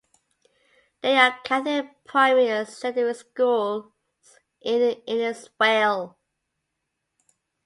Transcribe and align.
There 1.03 1.21
are 1.21 1.39
Catholic 1.43 2.05
primary 2.05 2.49
and 2.49 2.67
secondary 2.67 3.13
schools 3.13 3.85
in 4.59 4.99
Innisfail. 5.07 6.15